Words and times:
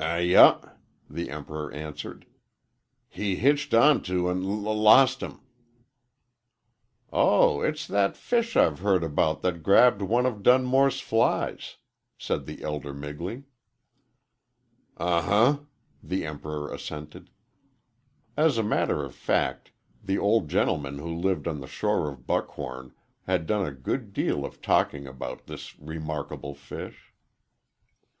"Ay 0.00 0.34
uh," 0.34 0.58
the 1.08 1.30
Emperor 1.30 1.70
answered. 1.72 2.26
"He 3.08 3.36
hitched 3.36 3.72
onto 3.72 4.28
an' 4.28 4.42
l 4.42 4.58
lost 4.62 5.22
him." 5.22 5.42
"Oh, 7.12 7.60
it's 7.60 7.86
that 7.86 8.16
fish 8.16 8.56
I've 8.56 8.80
heard 8.80 9.04
about 9.04 9.42
that 9.42 9.62
grabbed 9.62 10.02
off 10.02 10.08
one 10.08 10.26
of 10.26 10.42
Dunmore's 10.42 10.98
flies," 10.98 11.76
said 12.18 12.46
the 12.46 12.64
elder 12.64 12.92
Migley. 12.92 13.44
"Uh 14.96 15.22
huh," 15.22 15.58
the 16.02 16.26
Emperor 16.26 16.74
assented. 16.74 17.30
As 18.36 18.58
a 18.58 18.64
matter 18.64 19.04
of 19.04 19.14
fact, 19.14 19.70
the 20.02 20.18
old 20.18 20.48
gentleman 20.48 20.98
who 20.98 21.14
lived 21.14 21.46
on 21.46 21.60
the 21.60 21.68
shore 21.68 22.08
of 22.10 22.26
Buckhorn 22.26 22.92
had 23.28 23.46
done 23.46 23.64
a 23.64 23.70
good 23.70 24.12
deal 24.12 24.44
of 24.44 24.60
talking 24.60 25.06
about 25.06 25.46
this 25.46 25.78
remarkable 25.78 26.56
fish. 26.56 27.12